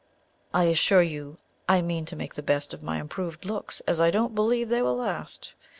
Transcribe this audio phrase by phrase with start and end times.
[0.51, 1.37] I assure you
[1.69, 4.81] I mean to make the best of my improved looks, as I don't believe they
[4.81, 5.53] will last.